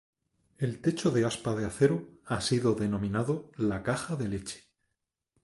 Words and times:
El 0.57 0.71
techo 0.81 1.11
de 1.11 1.25
aspa 1.25 1.53
de 1.53 1.63
acero 1.67 2.09
ha 2.25 2.41
sido 2.41 2.73
denominado 2.73 3.51
"la 3.55 3.83
caja 3.83 4.15
de 4.15 4.29
leche". 4.29 4.63